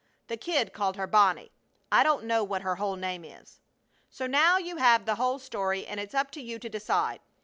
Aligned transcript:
The 0.29 0.35
kid 0.35 0.73
called 0.73 0.97
her 0.97 1.05
"Bonnie." 1.05 1.51
I 1.91 2.01
don't 2.01 2.23
know 2.25 2.43
what 2.43 2.63
her 2.63 2.77
whole 2.77 2.95
name 2.95 3.23
is. 3.23 3.61
So 4.09 4.25
now 4.25 4.57
you 4.57 4.77
have 4.77 5.05
the 5.05 5.13
whole 5.13 5.37
story, 5.37 5.85
and 5.85 5.99
it's 5.99 6.15
up 6.15 6.31
to 6.31 6.41
you 6.41 6.57
to 6.57 6.69
decide. 6.69 7.19